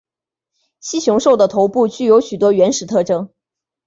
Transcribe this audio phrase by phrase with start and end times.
[0.79, 3.29] 蜥熊兽的头部具有许多原始特征。